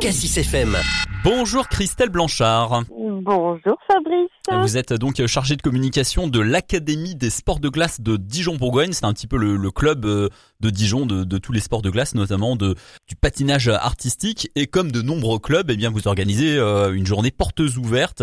[0.00, 0.78] Cassis FM.
[1.22, 2.84] Bonjour Christelle Blanchard.
[2.88, 4.30] Bonjour Fabrice.
[4.48, 8.92] Vous êtes donc chargée de communication de l'Académie des sports de glace de Dijon-Bourgogne.
[8.92, 10.28] C'est un petit peu le, club euh,
[10.60, 12.74] de Dijon de, tous les sports de glace, notamment de,
[13.06, 14.50] du patinage artistique.
[14.56, 18.22] Et comme de nombreux clubs, eh bien vous organisez euh, une journée porteuse ouverte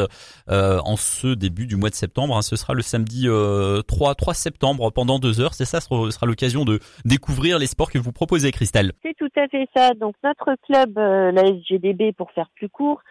[0.50, 2.36] euh, en ce début du mois de septembre.
[2.36, 2.41] Hein.
[2.41, 3.27] Ce sera le samedi
[3.88, 5.54] 3, 3 septembre pendant deux heures.
[5.54, 8.93] C'est ça, ce sera l'occasion de découvrir les sports que vous proposez, Christelle.
[9.04, 9.93] C'est tout à fait ça.
[9.93, 13.02] Donc notre club, la SGDB, pour faire plus court,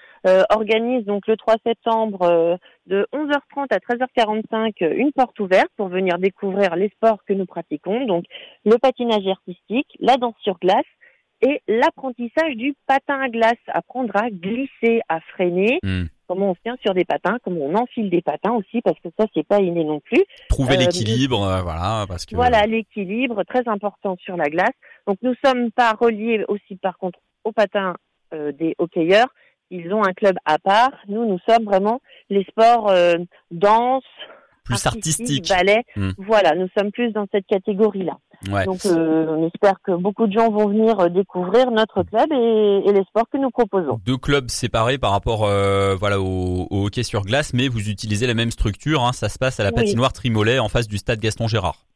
[0.51, 6.19] organise donc le 3 septembre de 11h30 à 13h45 euh, une porte ouverte pour venir
[6.19, 8.25] découvrir les sports que nous pratiquons, donc
[8.65, 10.85] le patinage artistique, la danse sur glace
[11.43, 16.05] et l'apprentissage du patin à glace, apprendre à glisser, à freiner, hmm.
[16.27, 19.09] comment on se tient sur des patins, comment on enfile des patins aussi, parce que
[19.19, 20.25] ça c'est pas inné non plus.
[20.49, 24.75] Trouver l'équilibre, voilà, parce que voilà l'équilibre très important sur la glace.
[25.07, 27.95] Donc nous sommes pas reliés aussi par contre au patin
[28.33, 29.29] des hockeyeurs,
[29.71, 30.93] ils ont un club à part.
[31.09, 33.15] Nous, nous sommes vraiment les sports euh,
[33.51, 34.05] danse,
[34.65, 35.85] plus artistique, ballet.
[35.95, 36.11] Hmm.
[36.19, 38.19] Voilà, nous sommes plus dans cette catégorie-là.
[38.65, 42.93] Donc, euh, on espère que beaucoup de gens vont venir euh, découvrir notre club et,
[42.93, 44.01] les sports que nous proposons.
[44.05, 45.49] Deux clubs séparés par rapport,
[45.99, 49.03] voilà, au, hockey sur glace, mais vous utilisez la même structure.
[49.05, 49.13] Hein.
[49.13, 51.87] ça se passe à la patinoire Trimolet en face du stade Gaston Gérard.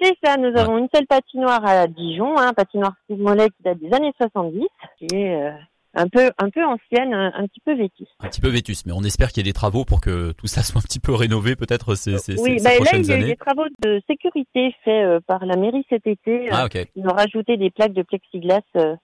[0.00, 3.92] C'est ça, nous avons une seule patinoire à Dijon, hein, patinoire Trimolet qui date des
[3.94, 4.66] années 70,
[4.98, 5.50] qui est
[5.96, 8.12] un peu un peu ancienne, un, petit peu vétuste.
[8.20, 10.46] Un petit peu vétuste, mais on espère qu'il y a des travaux pour que tout
[10.46, 13.12] ça soit un petit peu rénové peut-être ces, ces, oui, ces, bah, là, il y
[13.12, 16.48] a eu des travaux de sécurité faits euh, par la mairie cet été.
[16.50, 16.86] Ah, ok.
[16.94, 18.94] Ils ont rajouté des plaques de plexiglas euh,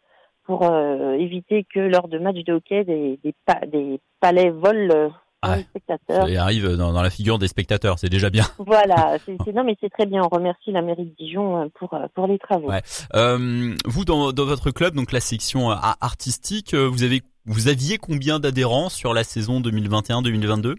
[0.45, 3.35] pour euh, éviter que lors de matchs de hockey des, des,
[3.69, 6.29] des palais volent ah, spectateurs.
[6.29, 8.45] Et arrive dans, dans, la figure des spectateurs, c'est déjà bien.
[8.65, 10.23] Voilà, c'est, non mais c'est très bien.
[10.23, 12.69] On remercie la mairie de Dijon euh, pour euh, pour les travaux.
[12.69, 12.81] Ouais.
[13.15, 17.99] Euh, vous dans, dans votre club, donc la section euh, artistique, vous avez vous aviez
[17.99, 20.77] combien d'adhérents sur la saison 2021-2022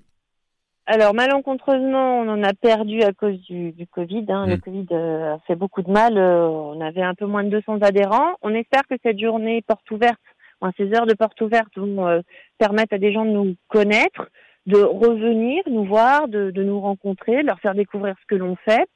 [0.86, 4.25] alors malencontreusement, on en a perdu à cause du, du Covid.
[4.28, 4.47] Hein.
[4.47, 4.59] Le hmm.
[4.59, 6.18] Covid a fait beaucoup de mal.
[6.18, 8.34] on avait un peu moins de 200 adhérents.
[8.41, 10.19] On espère que cette journée porte ouverte,
[10.59, 12.22] enfin, ces heures de porte ouverte vont
[12.57, 14.28] permettre à des gens de nous connaître,
[14.66, 18.56] de revenir nous voir, de, de, nous rencontrer, de leur faire découvrir ce que l'on
[18.56, 18.88] fait.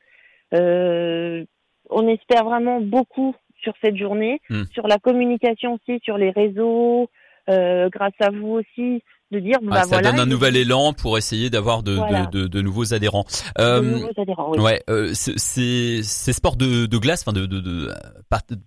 [0.54, 1.44] Euh,
[1.90, 4.64] on espère vraiment beaucoup sur cette journée, hmm.
[4.72, 7.10] sur la communication aussi, sur les réseaux,
[7.50, 11.50] euh, grâce à vous aussi, de dire bah, ça donne un nouvel élan pour essayer
[11.50, 11.98] d'avoir de,
[12.32, 13.26] de, de, nouveaux adhérents.
[13.60, 14.60] Euh, nouveaux adhérents oui.
[14.60, 17.92] Ouais, euh, ces, ces sports de, de glace, enfin de, de, de,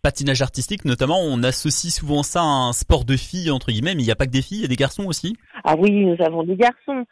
[0.03, 4.03] patinage artistique notamment, on associe souvent ça à un sport de filles entre guillemets, mais
[4.03, 5.35] il n'y a pas que des filles, il y a des garçons aussi?
[5.65, 7.05] Ah oui, nous avons des garçons.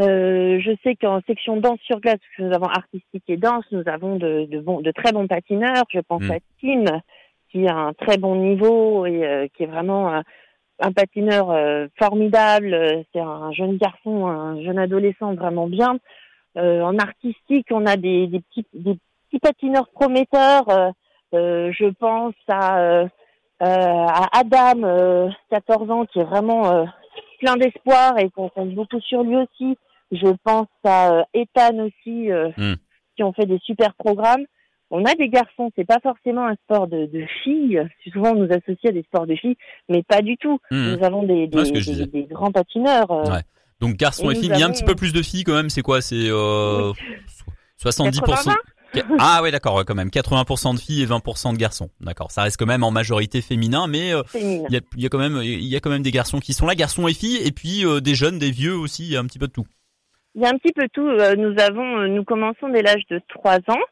[0.00, 3.64] Euh, je sais qu'en section danse sur glace, parce que nous avons artistique et danse,
[3.70, 5.84] nous avons de, de, bons, de très bons patineurs.
[5.90, 6.32] Je pense hmm.
[6.32, 7.00] à Tim,
[7.50, 10.22] qui a un très bon niveau et euh, qui est vraiment
[10.78, 13.04] un patineur euh, formidable.
[13.12, 15.98] C'est un jeune garçon, un jeune adolescent vraiment bien.
[16.56, 18.98] Euh, en artistique, on a des, des, petits, des
[19.28, 20.94] petits patineurs prometteurs.
[21.34, 23.06] Euh, je pense à,
[23.60, 26.86] à Adam, 14 ans, qui est vraiment
[27.40, 29.76] plein d'espoir et qu'on compte beaucoup sur lui aussi.
[30.12, 32.74] Je pense à Ethan aussi, hmm.
[33.16, 34.46] qui ont fait des super programmes
[34.90, 37.80] on a des garçons, c'est pas forcément un sport de, de filles.
[38.12, 39.56] Souvent, on nous associe à des sports de filles,
[39.88, 40.58] mais pas du tout.
[40.70, 40.94] Hmm.
[40.94, 43.10] Nous avons des, des, des, grands patineurs.
[43.10, 43.42] Euh, ouais.
[43.80, 45.70] Donc garçons et, filles, il y a un petit peu plus de filles quand même.
[45.70, 46.00] C'est quoi?
[46.00, 46.92] C'est euh,
[47.82, 48.54] 70%.
[49.18, 50.08] Ah oui, d'accord, quand même.
[50.08, 51.90] 80% de filles et 20% de garçons.
[52.00, 52.30] D'accord.
[52.30, 55.18] Ça reste quand même en majorité féminin, mais euh, il y, a, y, a, quand
[55.18, 57.52] même il y a quand même des garçons qui sont là, garçons et filles, et
[57.52, 59.04] puis euh, des jeunes, des vieux aussi.
[59.04, 59.66] Il y a un petit peu de tout.
[60.34, 61.06] Il y a un petit peu de tout.
[61.06, 63.82] Euh, nous avons, nous commençons dès l'âge de 3 ans.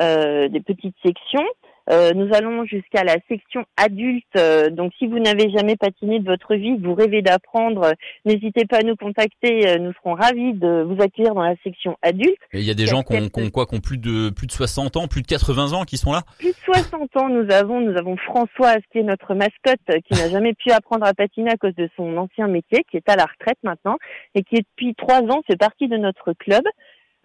[0.00, 1.44] Euh, des petites sections.
[1.90, 4.24] Euh, nous allons jusqu'à la section adulte.
[4.36, 7.92] Euh, donc, si vous n'avez jamais patiné de votre vie, vous rêvez d'apprendre,
[8.24, 9.78] n'hésitez pas à nous contacter.
[9.78, 12.38] nous serons ravis de vous accueillir dans la section adulte.
[12.52, 14.52] Et il y a des gens qui ont, quoi, qui ont plus de plus de
[14.52, 16.22] 60 ans, plus de 80 ans, qui sont là?
[16.38, 20.28] Plus de 60 ans, nous avons nous avons Françoise qui est notre mascotte, qui n'a
[20.30, 23.24] jamais pu apprendre à patiner à cause de son ancien métier, qui est à la
[23.24, 23.96] retraite maintenant
[24.34, 26.62] et qui depuis trois ans fait partie de notre club.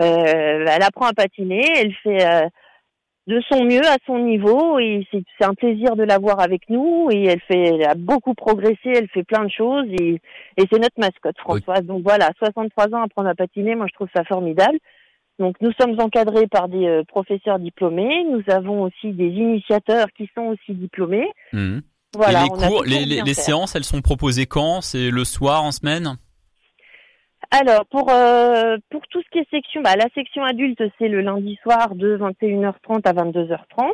[0.01, 2.50] Euh, elle apprend à patiner, elle fait euh,
[3.27, 7.10] de son mieux à son niveau et c'est un plaisir de la voir avec nous
[7.12, 10.22] et elle fait elle a beaucoup progressé, elle fait plein de choses et,
[10.57, 11.83] et c'est notre mascotte Françoise.
[11.83, 14.77] Donc voilà, 63 ans apprendre à patiner, moi je trouve ça formidable.
[15.39, 20.30] Donc nous sommes encadrés par des euh, professeurs diplômés, nous avons aussi des initiateurs qui
[20.36, 21.27] sont aussi diplômés.
[21.51, 21.80] Mmh.
[22.16, 24.80] Voilà, les cours, les, les séances, elles sont proposées quand?
[24.80, 26.18] C'est le soir, en semaine?
[27.60, 31.22] Alors pour euh, pour tout ce qui est section, bah, la section adulte c'est le
[31.22, 33.94] lundi soir de 21h30 à 22h30.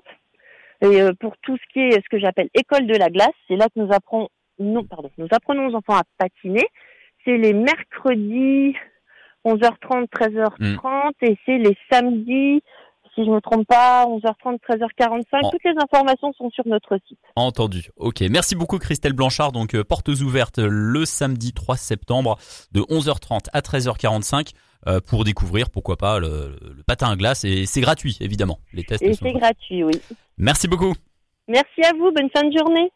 [0.84, 3.56] Et euh, pour tout ce qui est ce que j'appelle école de la glace, c'est
[3.56, 4.30] là que nous apprenons
[4.60, 6.66] non, pardon, nous apprenons aux enfants à patiner.
[7.26, 8.76] C'est les mercredis
[9.46, 12.62] 11h30, 13h30 et c'est les samedis
[13.22, 15.52] si je ne me trompe pas, 11h30, 13h45.
[15.52, 17.20] Toutes les informations sont sur notre site.
[17.36, 17.90] Entendu.
[17.98, 18.22] Ok.
[18.30, 19.52] Merci beaucoup Christelle Blanchard.
[19.52, 22.38] Donc euh, portes ouvertes le samedi 3 septembre
[22.72, 24.54] de 11h30 à 13h45
[24.88, 26.58] euh, pour découvrir pourquoi pas le,
[26.88, 28.60] patin à glace et c'est gratuit évidemment.
[28.74, 29.04] Les tests.
[29.04, 29.94] Et c'est gratuit, oui.
[30.38, 30.94] Merci beaucoup.
[31.48, 32.12] Merci à vous.
[32.12, 32.92] Bonne fin de journée.